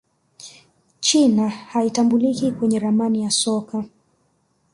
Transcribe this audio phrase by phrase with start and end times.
[0.99, 3.83] china haitambuliki kwenye ramani ya soka